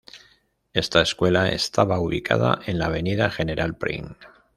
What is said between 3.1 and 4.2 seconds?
General Prim.